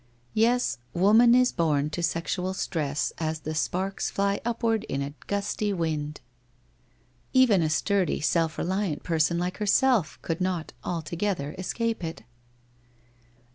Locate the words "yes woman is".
0.33-1.51